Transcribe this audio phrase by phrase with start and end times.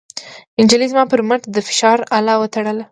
[0.63, 2.79] نجلۍ زما پر مټ د فشار اله وتړله.